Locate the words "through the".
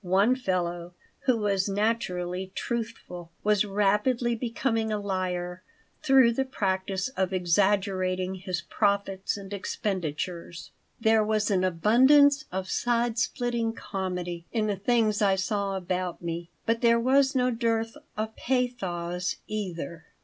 6.01-6.43